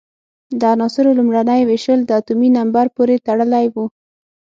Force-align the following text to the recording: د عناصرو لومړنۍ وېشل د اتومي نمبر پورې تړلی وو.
د 0.59 0.61
عناصرو 0.73 1.17
لومړنۍ 1.19 1.61
وېشل 1.65 1.99
د 2.05 2.11
اتومي 2.19 2.49
نمبر 2.57 2.85
پورې 2.95 3.23
تړلی 3.27 3.65
وو. 3.73 3.85